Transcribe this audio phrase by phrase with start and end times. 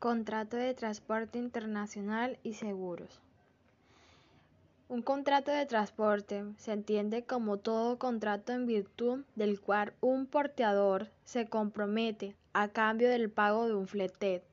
[0.00, 3.20] Contrato de transporte internacional y seguros.
[4.88, 11.10] Un contrato de transporte se entiende como todo contrato en virtud del cual un porteador
[11.24, 14.44] se compromete a cambio del pago de un flete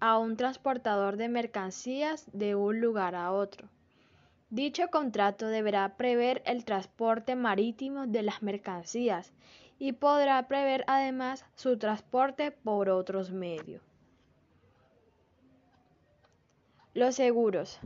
[0.00, 3.68] a un transportador de mercancías de un lugar a otro.
[4.50, 9.32] Dicho contrato deberá prever el transporte marítimo de las mercancías
[9.78, 13.93] y podrá prever además su transporte por otros medios.
[16.94, 17.80] Los seguros.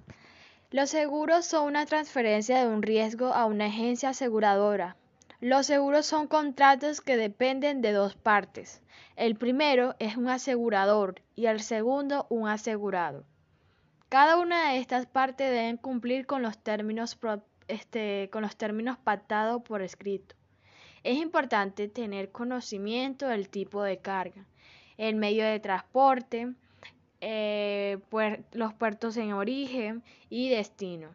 [0.70, 4.96] Los seguros son una transferencia de un riesgo a una agencia aseguradora.
[5.40, 8.82] Los seguros son contratos que dependen de dos partes.
[9.16, 13.24] El primero es un asegurador y el segundo un asegurado.
[14.10, 17.18] Cada una de estas partes deben cumplir con los términos,
[17.66, 20.34] este, con los términos pactados por escrito.
[21.02, 24.44] Es importante tener conocimiento del tipo de carga,
[24.98, 26.52] el medio de transporte,
[27.20, 27.98] eh,
[28.52, 31.08] los puertos en origen y destino.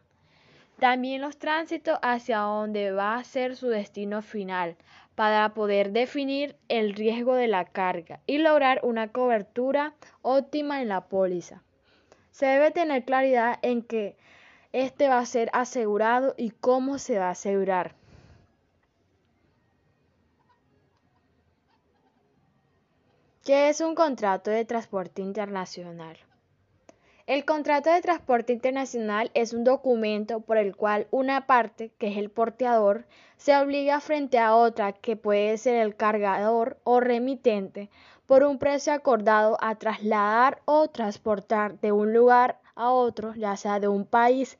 [0.79, 4.75] También los tránsitos hacia donde va a ser su destino final,
[5.15, 11.01] para poder definir el riesgo de la carga y lograr una cobertura óptima en la
[11.01, 11.61] póliza.
[12.31, 14.15] Se debe tener claridad en que
[14.71, 17.95] este va a ser asegurado y cómo se va a asegurar.
[23.43, 26.17] ¿Qué es un contrato de transporte internacional?
[27.27, 32.15] El contrato de transporte internacional es un documento por el cual una parte, que es
[32.15, 33.03] el porteador,
[33.35, 37.89] se obliga frente a otra, que puede ser el cargador o remitente,
[38.27, 43.81] por un precio acordado a trasladar o transportar de un lugar a otro, ya sea
[43.81, 44.57] de un país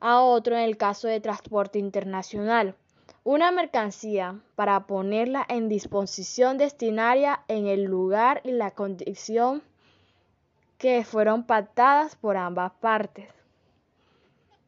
[0.00, 2.74] a otro en el caso de transporte internacional
[3.24, 9.62] una mercancía para ponerla en disposición destinaria en el lugar y la condición
[10.76, 13.28] que fueron pactadas por ambas partes.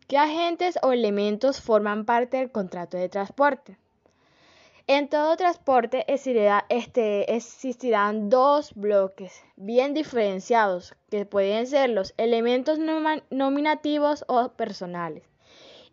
[0.07, 3.77] ¿Qué agentes o elementos forman parte del contrato de transporte?
[4.87, 12.79] En todo transporte este, existirán dos bloques bien diferenciados, que pueden ser los elementos
[13.31, 15.25] nominativos o personales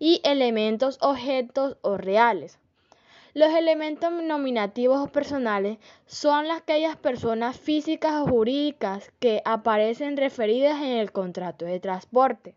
[0.01, 2.57] y elementos objetos o reales.
[3.35, 10.97] Los elementos nominativos o personales son aquellas personas físicas o jurídicas que aparecen referidas en
[10.97, 12.55] el contrato de transporte.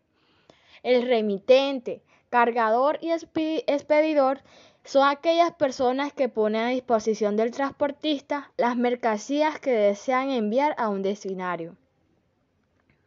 [0.83, 2.01] El remitente,
[2.31, 4.41] cargador y expedidor
[4.83, 10.89] son aquellas personas que ponen a disposición del transportista las mercancías que desean enviar a
[10.89, 11.77] un destinario.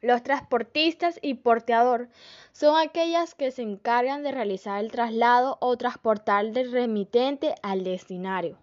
[0.01, 2.09] Los transportistas y porteador
[2.51, 8.57] son aquellas que se encargan de realizar el traslado o transportar del remitente al destinario.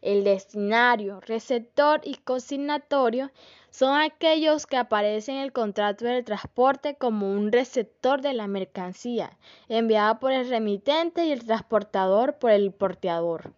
[0.00, 3.30] El destinario, receptor y consignatorio
[3.70, 9.38] son aquellos que aparecen en el contrato del transporte como un receptor de la mercancía
[9.68, 13.52] enviada por el remitente y el transportador por el porteador.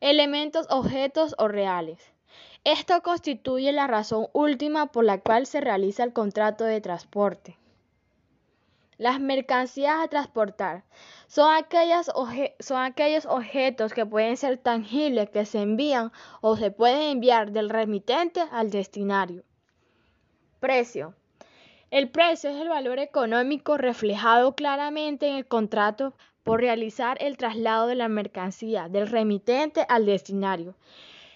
[0.00, 2.12] Elementos, objetos o reales.
[2.64, 7.58] Esto constituye la razón última por la cual se realiza el contrato de transporte.
[8.98, 10.82] Las mercancías a transportar
[11.28, 11.48] son,
[12.58, 16.10] son aquellos objetos que pueden ser tangibles que se envían
[16.40, 19.44] o se pueden enviar del remitente al destinario.
[20.58, 21.14] Precio.
[21.90, 27.86] El precio es el valor económico reflejado claramente en el contrato por realizar el traslado
[27.86, 30.74] de la mercancía del remitente al destinario.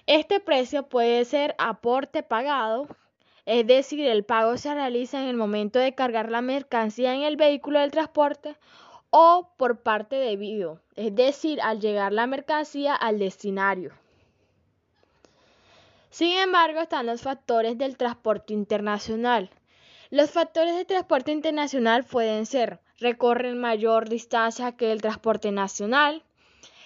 [0.07, 2.89] Este precio puede ser aporte pagado,
[3.47, 7.37] es decir, el pago se realiza en el momento de cargar la mercancía en el
[7.37, 8.57] vehículo del transporte
[9.11, 13.93] o por parte debido, es decir, al llegar la mercancía al destinario.
[16.11, 19.51] Sin embargo, están los factores del transporte internacional.
[20.11, 26.23] Los factores de transporte internacional pueden ser recorren mayor distancia que el transporte nacional,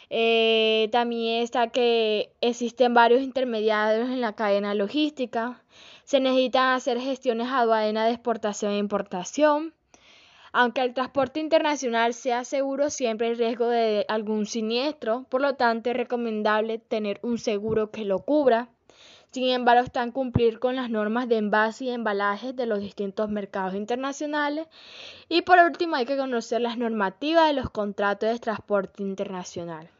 [0.08, 5.62] eh, también está que existen varios intermediarios en la cadena logística.
[6.04, 9.74] Se necesitan hacer gestiones aduaneras de exportación e importación.
[10.52, 15.90] Aunque el transporte internacional sea seguro, siempre hay riesgo de algún siniestro, por lo tanto
[15.90, 18.68] es recomendable tener un seguro que lo cubra.
[19.32, 23.74] Sin embargo, están cumplir con las normas de envase y embalaje de los distintos mercados
[23.74, 24.66] internacionales.
[25.28, 29.90] Y por último, hay que conocer las normativas de los contratos de transporte internacional.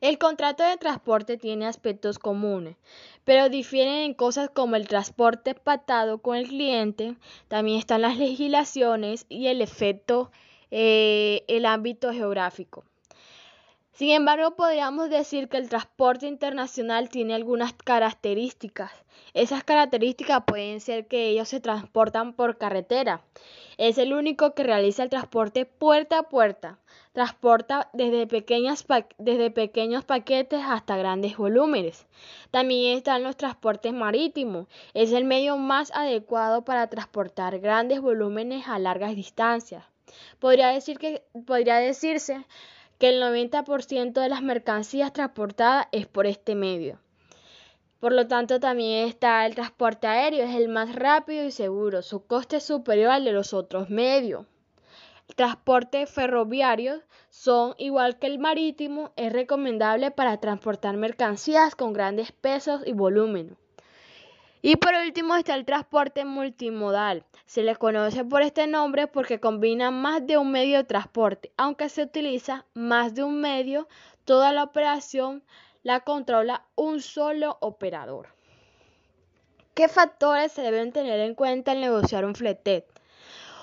[0.00, 2.76] El contrato de transporte tiene aspectos comunes,
[3.24, 7.16] pero difieren en cosas como el transporte pactado con el cliente,
[7.48, 10.30] también están las legislaciones y el efecto,
[10.70, 12.84] eh, el ámbito geográfico.
[13.94, 18.90] Sin embargo, podríamos decir que el transporte internacional tiene algunas características.
[19.34, 23.22] Esas características pueden ser que ellos se transportan por carretera.
[23.78, 26.80] Es el único que realiza el transporte puerta a puerta.
[27.12, 28.26] Transporta desde,
[29.18, 32.04] desde pequeños paquetes hasta grandes volúmenes.
[32.50, 34.66] También están los transportes marítimos.
[34.92, 39.84] Es el medio más adecuado para transportar grandes volúmenes a largas distancias.
[40.40, 42.44] Podría, decir que, podría decirse
[43.04, 46.98] que el 90% de las mercancías transportadas es por este medio.
[48.00, 52.00] Por lo tanto, también está el transporte aéreo, es el más rápido y seguro.
[52.00, 54.46] Su coste es superior al de los otros medios.
[55.28, 62.32] El transporte ferroviario son igual que el marítimo, es recomendable para transportar mercancías con grandes
[62.32, 63.58] pesos y volúmenes.
[64.66, 67.26] Y por último está el transporte multimodal.
[67.44, 71.52] Se le conoce por este nombre porque combina más de un medio de transporte.
[71.58, 73.88] Aunque se utiliza más de un medio,
[74.24, 75.44] toda la operación
[75.82, 78.28] la controla un solo operador.
[79.74, 82.86] ¿Qué factores se deben tener en cuenta al negociar un flete?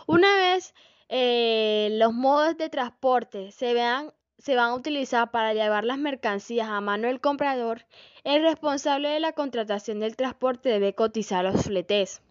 [0.06, 0.75] Una vez
[1.09, 6.68] eh, los modos de transporte se vean se van a utilizar para llevar las mercancías
[6.68, 7.86] a mano del comprador,
[8.23, 12.21] el responsable de la contratación del transporte debe cotizar los fletes.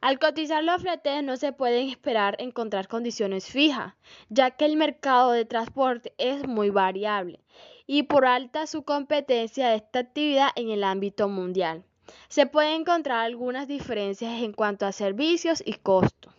[0.00, 3.94] Al cotizar los fletes no se pueden esperar encontrar condiciones fijas,
[4.28, 7.40] ya que el mercado de transporte es muy variable
[7.86, 11.84] y por alta su competencia de esta actividad en el ámbito mundial.
[12.28, 16.32] Se pueden encontrar algunas diferencias en cuanto a servicios y costos.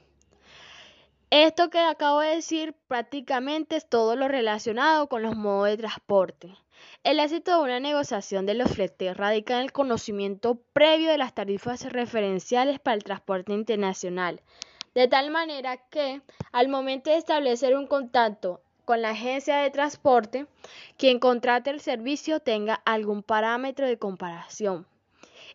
[1.30, 6.63] Esto que acabo de decir prácticamente es todo lo relacionado con los modos de transporte.
[7.04, 11.34] El éxito de una negociación de los fletes radica en el conocimiento previo de las
[11.34, 14.42] tarifas referenciales para el transporte internacional,
[14.96, 16.22] de tal manera que
[16.52, 20.46] al momento de establecer un contacto con la agencia de transporte,
[20.98, 24.86] quien contrate el servicio tenga algún parámetro de comparación.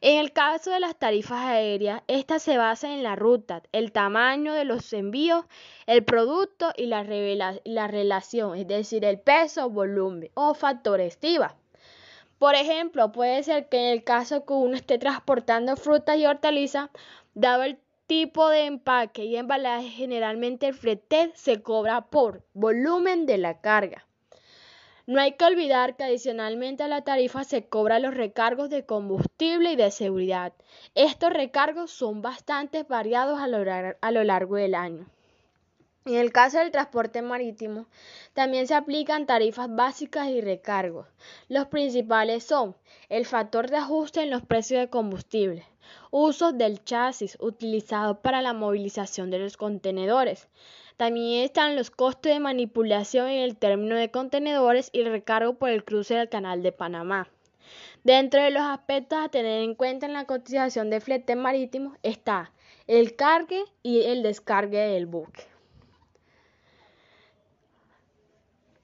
[0.01, 4.53] En el caso de las tarifas aéreas, estas se basan en la ruta, el tamaño
[4.53, 5.45] de los envíos,
[5.87, 7.05] el producto y la,
[7.65, 11.57] la relación, es decir, el peso, volumen o factor estiva.
[12.39, 16.91] Por ejemplo, puede ser que en el caso que uno esté transportando frutas y hortalizas,
[17.35, 23.39] dado el tipo de empaque y embalaje, generalmente el flete se cobra por volumen de
[23.39, 24.08] la carga.
[25.09, 29.73] No hay que olvidar que adicionalmente a la tarifa se cobran los recargos de combustible
[29.73, 30.53] y de seguridad.
[30.95, 35.07] Estos recargos son bastante variados a lo, largo del año.
[36.09, 37.85] En el caso del transporte marítimo,
[38.33, 41.07] también se aplican tarifas básicas y recargos.
[41.51, 42.75] Los principales son
[43.11, 45.67] el factor de ajuste en los precios de combustible,
[46.11, 50.49] usos del chasis utilizado para la movilización de los contenedores,
[50.97, 55.85] también están los costes de manipulación en el término de contenedores y recargo por el
[55.85, 57.29] cruce del canal de Panamá.
[58.03, 62.51] Dentro de los aspectos a tener en cuenta en la cotización de flete marítimo está
[62.87, 65.58] el cargue y el descargue del buque.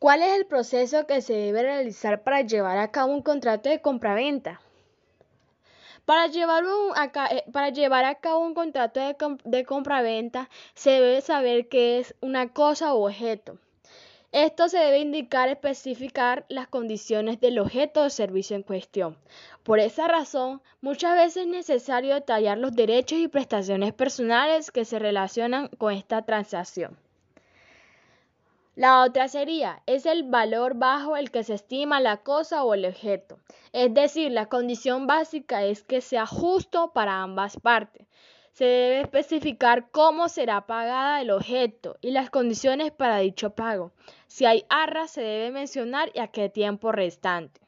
[0.04, 3.80] ¿Cuál es el proceso que se debe realizar para llevar a cabo un contrato de
[3.80, 4.60] compraventa?
[6.04, 6.62] Para llevar,
[7.30, 12.14] eh, para llevar a cabo un contrato de, de compraventa se debe saber qué es
[12.20, 13.56] una cosa o objeto.
[14.30, 19.16] Esto se debe indicar especificar las condiciones del objeto o servicio en cuestión.
[19.62, 24.98] Por esa razón, muchas veces es necesario detallar los derechos y prestaciones personales que se
[24.98, 26.98] relacionan con esta transacción.
[28.76, 32.84] La otra sería, es el valor bajo el que se estima la cosa o el
[32.84, 33.38] objeto.
[33.72, 38.04] Es decir, la condición básica es que sea justo para ambas partes.
[38.52, 43.92] Se debe especificar cómo será pagada el objeto y las condiciones para dicho pago.
[44.26, 47.60] Si hay arras, se debe mencionar y a qué tiempo restante.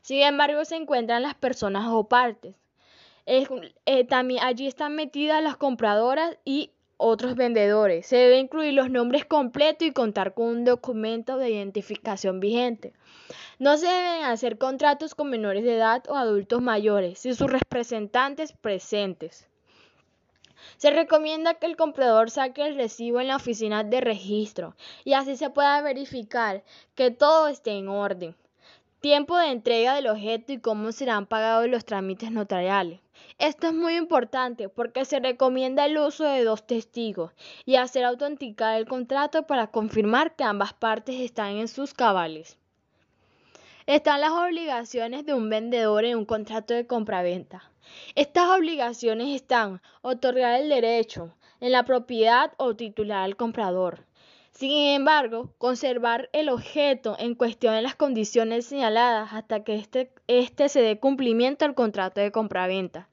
[0.00, 2.54] Sin embargo, se encuentran las personas o partes.
[3.26, 8.06] Eh, también allí están metidas las compradoras y otros vendedores.
[8.06, 12.92] Se debe incluir los nombres completos y contar con un documento de identificación vigente.
[13.58, 18.52] No se deben hacer contratos con menores de edad o adultos mayores, sin sus representantes
[18.52, 19.48] presentes.
[20.76, 24.74] Se recomienda que el comprador saque el recibo en la oficina de registro
[25.04, 28.34] y así se pueda verificar que todo esté en orden.
[29.06, 32.98] Tiempo de entrega del objeto y cómo serán pagados los trámites notariales.
[33.38, 37.30] Esto es muy importante porque se recomienda el uso de dos testigos
[37.64, 42.58] y hacer autenticar el contrato para confirmar que ambas partes están en sus cabales.
[43.86, 47.70] Están las obligaciones de un vendedor en un contrato de compraventa.
[48.16, 54.05] Estas obligaciones están otorgar el derecho en la propiedad o titular al comprador,
[54.58, 60.70] Sin embargo, conservar el objeto en cuestión en las condiciones señaladas hasta que éste este
[60.70, 63.06] se dé cumplimiento al contrato de compraventa.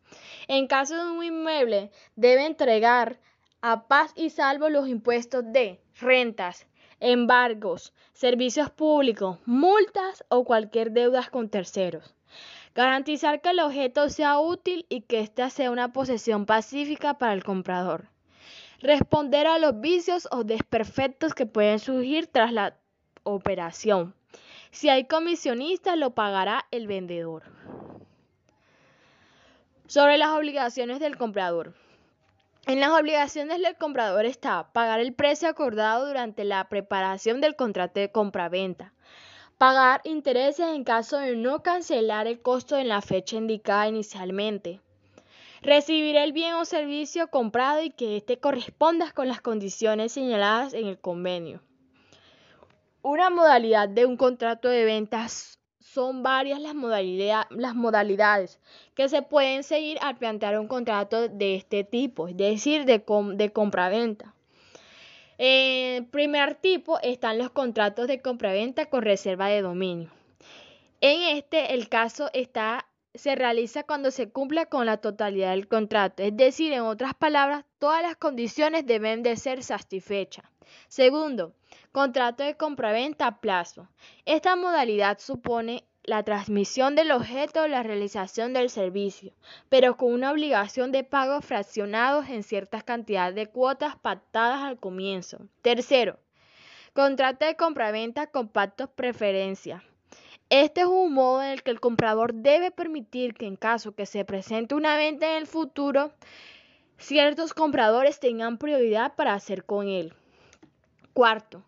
[0.47, 3.19] En caso de un inmueble, debe entregar
[3.59, 6.65] a paz y salvo los impuestos de rentas,
[7.01, 12.15] embargos, servicios públicos, multas o cualquier deuda con terceros.
[12.73, 17.43] Garantizar que el objeto sea útil y que ésta sea una posesión pacífica para el
[17.43, 18.12] comprador
[18.83, 22.75] responder a los vicios o desperfectos que pueden surgir tras la
[23.23, 24.13] operación.
[24.71, 27.43] Si hay comisionistas, lo pagará el vendedor.
[29.87, 31.73] Sobre las obligaciones del comprador.
[32.65, 37.99] En las obligaciones del comprador está pagar el precio acordado durante la preparación del contrato
[37.99, 38.93] de compraventa,
[39.57, 44.81] pagar intereses en caso de no cancelar el costo en la fecha indicada inicialmente,
[45.63, 50.87] recibir el bien o servicio comprado y que éste corresponda con las condiciones señaladas en
[50.87, 51.61] el convenio.
[53.01, 56.75] Una modalidad de un contrato de ventas son varias las,
[57.75, 58.59] modalidades
[58.95, 63.03] que se pueden seguir al plantear un contrato de este tipo, es decir, de,
[63.35, 64.33] de compra-venta.
[65.37, 70.09] En primer tipo están los contratos de compra-venta con reserva de dominio.
[71.01, 76.23] En este, el caso está se realiza cuando se cumpla con la totalidad del contrato,
[76.23, 80.45] es decir, en otras palabras, todas las condiciones deben de ser satisfechas.
[80.87, 81.53] Segundo,
[81.91, 83.87] contrato de compraventa a plazo.
[84.25, 89.33] Esta modalidad supone la transmisión del objeto o la realización del servicio,
[89.69, 95.47] pero con una obligación de pago fraccionados en ciertas cantidades de cuotas pactadas al comienzo.
[95.61, 96.19] Tercero,
[96.93, 99.83] contrato de compraventa con pactos preferencia.
[100.55, 104.05] Este es un modo en el que el comprador debe permitir que en caso que
[104.05, 106.11] se presente una venta en el futuro,
[106.99, 110.13] ciertos compradores tengan prioridad para hacer con él.
[111.13, 111.63] Cuarto,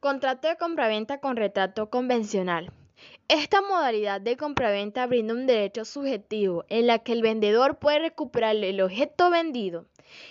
[0.00, 2.72] contrato de compraventa con retrato convencional.
[3.28, 8.56] Esta modalidad de compraventa brinda un derecho subjetivo en la que el vendedor puede recuperar
[8.56, 9.84] el objeto vendido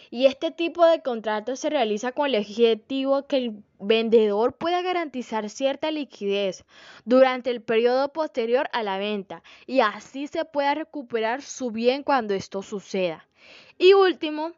[0.09, 5.49] y este tipo de contrato se realiza con el objetivo que el vendedor pueda garantizar
[5.49, 6.65] cierta liquidez
[7.05, 12.33] durante el periodo posterior a la venta y así se pueda recuperar su bien cuando
[12.33, 13.27] esto suceda.
[13.77, 14.51] Y último,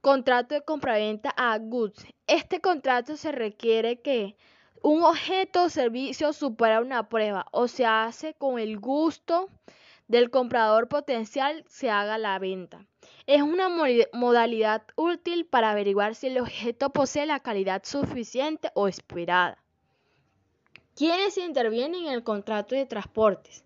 [0.00, 2.06] contrato de compraventa a goods.
[2.26, 4.36] Este contrato se requiere que
[4.82, 9.48] un objeto o servicio supera una prueba o se hace con el gusto
[10.08, 12.86] del comprador potencial se haga la venta.
[13.26, 19.62] Es una modalidad útil para averiguar si el objeto posee la calidad suficiente o esperada.
[20.96, 23.64] ¿Quiénes intervienen en el contrato de transportes?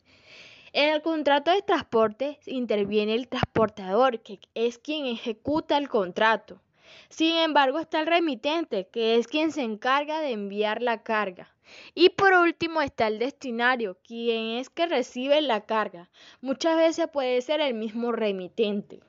[0.75, 6.61] En el contrato de transporte interviene el transportador, que es quien ejecuta el contrato.
[7.09, 11.52] Sin embargo, está el remitente, que es quien se encarga de enviar la carga.
[11.95, 16.11] Y por último está el destinario, quien es que recibe la carga.
[16.41, 19.01] Muchas veces puede ser el mismo remitente.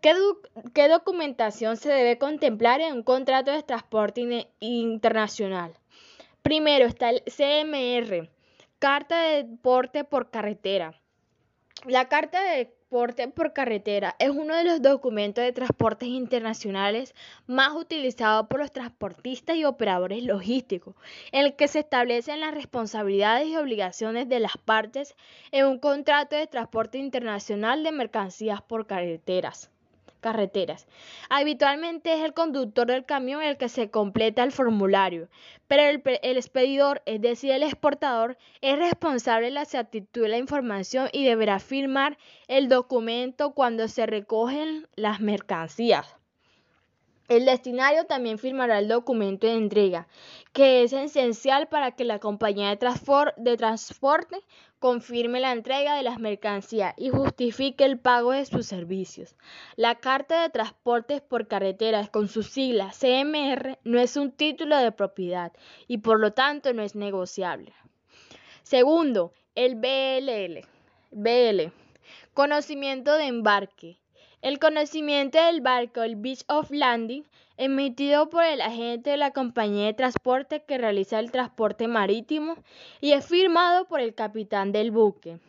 [0.00, 5.74] ¿Qué, documentación se debe contemplar en un contrato de transporte internacional?
[6.42, 8.30] Primero está el CMR,
[8.78, 10.98] Carta de Porte por Carretera.
[11.84, 17.14] La Carta de Porte por Carretera es uno de los documentos de transportes internacionales
[17.46, 20.96] más utilizados por los transportistas y operadores logísticos,
[21.30, 25.14] en el que se establecen las responsabilidades y obligaciones de las partes
[25.52, 29.70] en un contrato de transporte internacional de mercancías por carreteras
[30.20, 30.86] carreteras.
[31.28, 35.28] Habitualmente es el conductor del camión el que se completa el formulario,
[35.66, 40.38] pero el, el, expedidor, es decir, el exportador, es responsable de la exactitud de la
[40.38, 46.19] información y deberá firmar el documento cuando se recogen las mercancías.
[47.30, 50.08] El destinario también firmará el documento de entrega,
[50.52, 54.36] que es esencial para que la compañía de, transporte
[54.80, 59.36] confirme la entrega de las mercancías y justifique el pago de sus servicios.
[59.76, 64.90] La Carta de Transportes por Carreteras con su sigla CMR no es un título de
[64.90, 65.52] propiedad
[65.86, 67.72] y por lo tanto no es negociable.
[68.64, 70.66] Segundo, el BLL.
[71.12, 71.72] BL.
[72.34, 73.99] Conocimiento de embarque.
[74.42, 77.24] El conocimiento del barco, el Beach of Landing,
[77.58, 82.56] emitido por el agente de la compañía de transporte que realiza el transporte marítimo
[83.02, 85.40] y es firmado por el capitán del buque.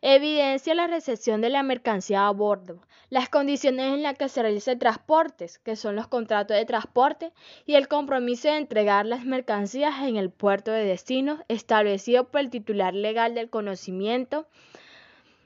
[0.00, 2.80] Evidencia la recepción de la mercancía a bordo,
[3.10, 7.32] las condiciones en las que se realiza el transporte, que son los contratos de transporte,
[7.66, 12.48] y el compromiso de entregar las mercancías en el puerto de destino establecido por el
[12.48, 14.46] titular legal del conocimiento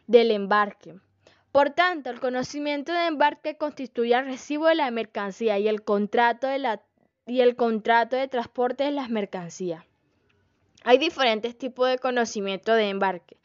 [0.07, 0.95] del embarque
[1.55, 6.49] Por tanto, el conocimiento de embarque constituye el recibo de la mercancía y el contrato
[6.49, 6.83] de, la,
[7.29, 9.85] y el contrato de transporte de las mercancías.
[10.83, 13.37] Hay diferentes tipos de conocimiento de embarque,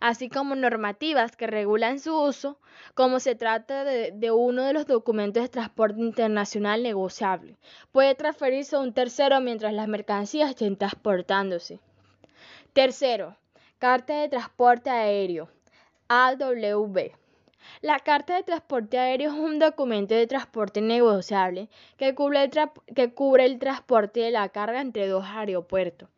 [0.00, 2.58] así como normativas que regulan su uso,
[2.94, 7.58] como se trata de, de, uno de los documentos de transporte internacional negociable.
[7.92, 11.80] Puede transferirse a un tercero mientras las mercancías estén transportándose.
[12.72, 13.36] Tercero,
[13.78, 15.50] Carta de Transporte Aéreo,
[16.08, 17.12] AWB.
[17.80, 24.20] La Carta de Transporte Aéreo es un documento de transporte negociable que cubre, el transporte
[24.20, 26.08] de la carga entre dos aeropuertos.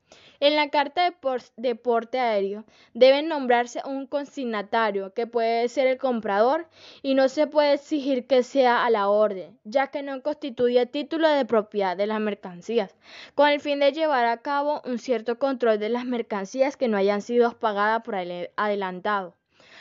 [0.41, 1.15] En la carta
[1.57, 2.65] de, porte aéreo
[2.95, 6.67] debe nombrarse un consignatario, que puede ser el comprador,
[7.03, 11.29] y no se puede exigir que sea a la orden, ya que no constituye título
[11.29, 12.97] de propiedad de las mercancías,
[13.35, 16.97] con el fin de llevar a cabo un cierto control de las mercancías que no
[16.97, 19.37] hayan sido pagadas por adelantado.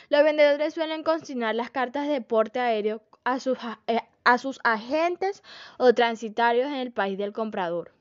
[0.09, 5.43] Los vendedores suelen consignar las cartas de porte aéreo a sus, eh, a sus agentes
[5.77, 7.93] o transitarios en el país del comprador.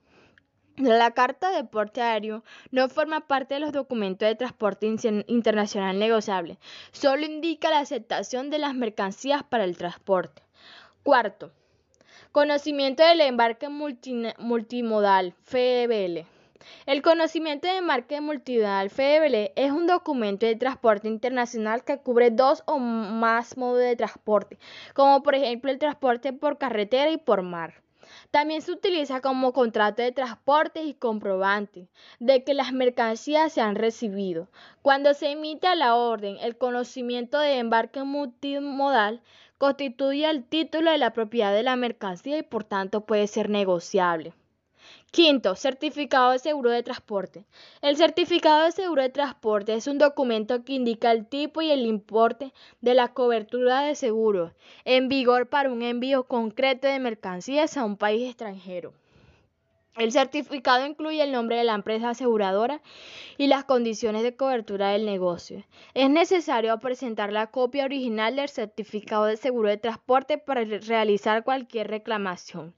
[0.79, 4.87] La carta de porte aéreo no forma parte de los documentos de transporte
[5.27, 6.59] internacional negociable,
[6.93, 10.43] solo indica la aceptación de las mercancías para el transporte.
[11.03, 11.51] Cuarto,
[12.33, 16.38] conocimiento del embarque multimodal, FEBL.
[16.87, 22.63] El conocimiento de marca multimodal FEBL es un documento de transporte internacional que cubre dos
[22.67, 24.59] o más modos de transporte,
[24.95, 27.75] como por ejemplo el transporte por carretera y por mar.
[28.31, 31.89] También se utiliza como contrato de transporte y comprobante
[32.21, 34.49] de que las mercancías se han recibido.
[34.83, 39.21] Cuando se emite la orden, el conocimiento de embarque multimodal
[39.59, 44.33] constituye el título de la propiedad de la mercancía y por tanto puede ser negociable.
[45.11, 47.47] Quinto, certificado de seguro de transporte.
[47.81, 51.87] El certificado de seguro de transporte es un documento que indica el tipo y el
[51.87, 54.53] importe de la cobertura de seguro
[54.85, 58.93] en vigor para un envío concreto de mercancías a un país extranjero.
[59.97, 62.83] El certificado incluye el nombre de la empresa aseguradora
[63.39, 65.65] y las condiciones de cobertura del negocio.
[65.95, 71.89] Es necesario presentar la copia original del certificado de seguro de transporte para realizar cualquier
[71.89, 72.75] reclamación.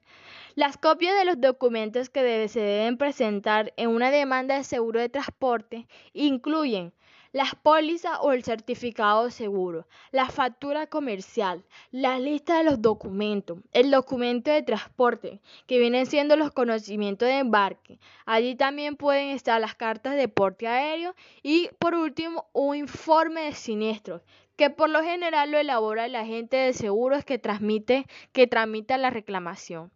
[0.61, 5.09] Las copias de los documentos que se deben presentar en una demanda de seguro de
[5.09, 6.92] transporte incluyen
[7.33, 13.61] las pólizas o el certificado de seguro, la factura comercial, la lista de los documentos,
[13.73, 17.99] el documento de transporte, que vienen siendo los conocimientos de embarque.
[18.27, 23.55] Allí también pueden estar las cartas de porte aéreo y, por último, un informe de
[23.55, 24.20] siniestros,
[24.57, 29.09] que por lo general lo elabora el agente de seguros que transmite que tramita la
[29.09, 29.90] reclamación.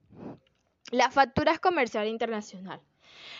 [0.95, 2.81] La factura comercial internacional.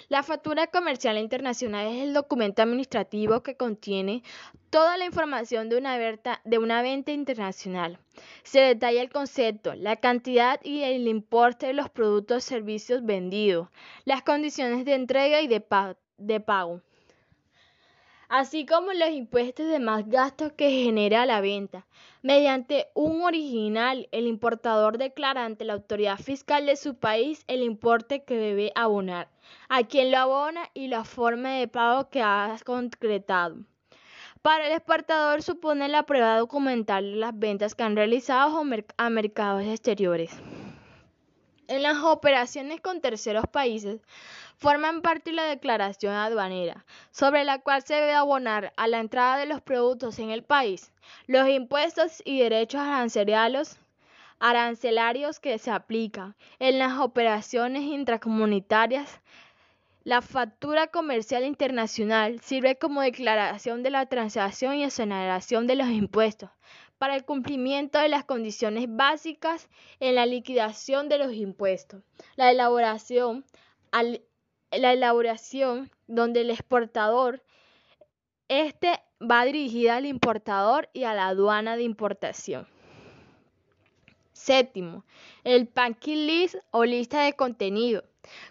[0.09, 4.25] La factura comercial internacional es el documento administrativo que contiene
[4.71, 8.01] toda la información de una, de una venta internacional.
[8.43, 13.69] Se detalla el concepto, la cantidad y el importe de los productos o servicios vendidos,
[14.05, 15.61] las condiciones de entrega y de
[16.41, 16.83] pago
[18.35, 21.87] así como los impuestos de más gastos que genera la venta.
[22.21, 28.25] Mediante un original, el importador declara ante la autoridad fiscal de su país el importe
[28.25, 29.29] que debe abonar,
[29.69, 33.59] a quien lo abona y la forma de pago que ha concretado.
[34.43, 38.65] Para el exportador supone la prueba documental de las ventas que han realizado
[38.97, 40.33] a mercados exteriores.
[41.69, 44.01] En las operaciones con terceros países
[44.57, 49.37] forman parte de la declaración aduanera, sobre la cual se debe abonar a la entrada
[49.37, 50.93] de los productos en el país
[51.27, 53.79] los impuestos y derechos arancelarios
[54.41, 59.21] arancelarios que se aplican en las operaciones intracomunitarias.
[60.03, 66.51] La factura comercial internacional sirve como declaración de la transacción y exoneración de los impuestos
[66.99, 69.69] para el cumplimiento de las condiciones básicas
[70.01, 72.03] en la liquidación de los impuestos.
[72.37, 73.45] La elaboración
[74.79, 77.43] la elaboración donde el exportador,
[78.49, 82.74] este va dirigida al importador y a la aduana de importación.
[84.35, 85.05] Séptimo,
[85.43, 88.05] el packing list o lista de contenido,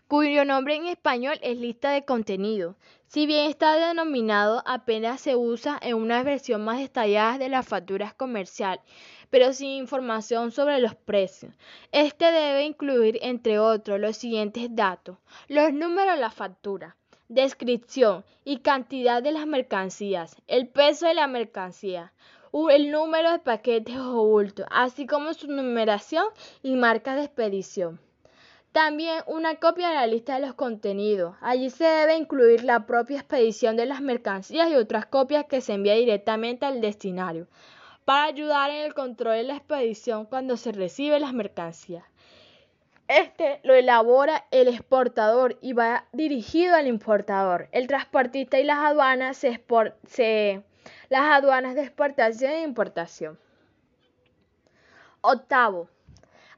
[0.07, 2.75] cuyo nombre en español es lista de contenido.
[3.05, 8.15] Si bien está denominado, apenas se usa en una versión más detallada de las facturas
[8.15, 8.79] comercial
[9.33, 11.55] pero sin información sobre los precios.
[11.91, 15.17] Este debe incluir, entre otros, los siguientes datos.
[15.47, 16.97] Los números de la factura,
[17.29, 22.13] descripción y cantidad de las mercancías, el peso de la mercancía,
[22.69, 26.25] el número de paquetes o bultos, así como su numeración
[26.61, 27.99] y marca de expedición.
[28.71, 31.35] También una copia de la lista de los contenidos.
[31.41, 35.73] Allí se debe incluir la propia expedición de las mercancías y otras copias que se
[35.73, 37.47] envía directamente al destinario.
[38.05, 42.03] para ayudar en el control de la expedición cuando se recibe las mercancías.
[43.07, 47.67] Este lo elabora el exportador y va dirigido al importador.
[47.71, 50.63] El transportista y las aduanas se,
[51.09, 53.39] las aduanas de exportación e importación.
[55.21, 55.89] Octavo,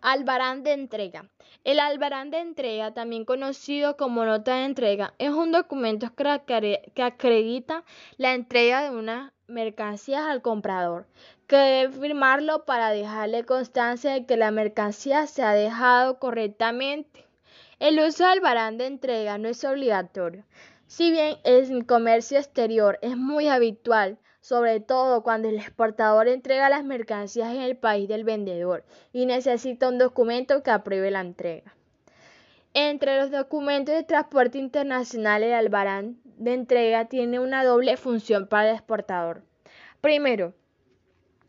[0.02, 1.30] albarán de entrega.
[1.64, 7.84] El albarán de entrega, también conocido como nota de entrega, es un documento que acredita
[8.18, 11.08] la entrega de una mercancía al comprador,
[11.48, 17.26] que debe firmarlo para dejarle constancia de que la mercancía se ha dejado correctamente.
[17.80, 20.44] El uso del albarán de entrega no es obligatorio.
[20.88, 26.84] Si bien en comercio exterior es muy habitual, sobre todo cuando el exportador entrega las
[26.84, 31.74] mercancías en el país del vendedor y necesita un documento que apruebe la entrega.
[32.76, 38.70] Entre los documentos de transporte internacional, el albarán de entrega tiene una doble función para
[38.70, 39.42] el exportador.
[40.02, 40.54] Primero,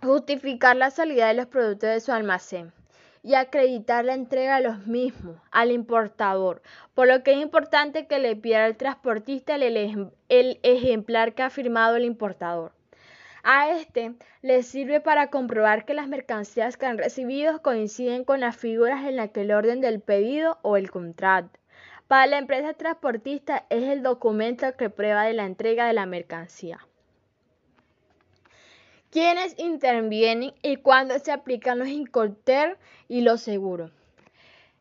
[0.02, 2.72] justificar la salida de los productos de su almacén
[3.26, 6.62] y acreditar la entrega de los mismos al importador,
[6.94, 11.50] por lo que es importante que le pida al transportista el, el ejemplar que ha
[11.50, 12.70] firmado el importador.
[13.42, 18.56] A este le sirve para comprobar que las mercancías que han recibido coinciden con las
[18.56, 21.58] figuras en aquel orden del pedido o el contrato.
[22.06, 26.78] Para la empresa transportista es el documento que prueba de la entrega de la mercancía.
[29.16, 32.76] ¿Quiénes intervienen y cuándo se aplican los incorter
[33.08, 33.90] y los seguros?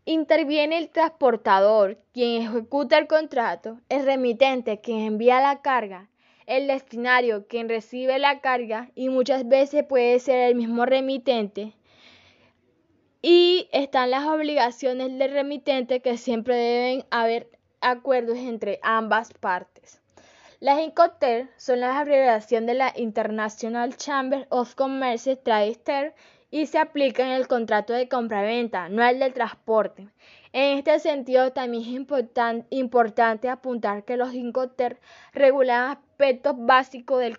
[0.04, 6.10] Interviene el transportador, quien ejecuta el contrato, el remitente, quien envía la carga,
[6.48, 11.72] el destinario, quien recibe la carga y muchas veces puede ser el mismo remitente.
[13.22, 19.75] Y están las obligaciones del remitente que siempre deben haber acuerdos entre ambas partes.
[20.62, 26.14] Las INCOTER son la abreviación de la International Chamber of Commerce Trade
[26.50, 30.08] y se aplican en el contrato de compraventa, no el del transporte.
[30.54, 34.98] En este sentido, también es importante apuntar que los Incoter
[35.34, 37.38] regulan aspectos básicos del,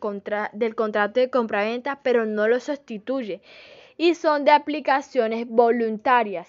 [0.52, 3.40] del contrato de compraventa, pero no lo sustituye
[3.96, 6.48] y son de aplicaciones voluntarias.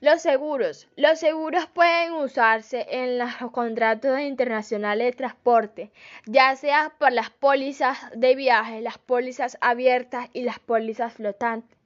[0.00, 0.88] Los seguros.
[0.96, 5.90] Los seguros pueden usarse en los contratos internacionales de transporte,
[6.24, 11.78] ya sea por las pólizas de viaje, las pólizas abiertas y las pólizas flotantes.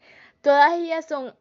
[0.43, 1.35] Todas ellas son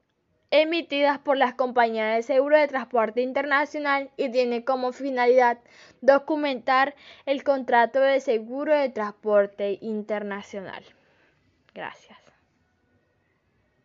[0.50, 5.60] emitidas por las compañías de seguro de transporte internacional y tienen como finalidad
[6.02, 6.96] documentar
[7.28, 10.84] el contrato de seguro de transporte internacional.
[11.76, 12.23] Gracias.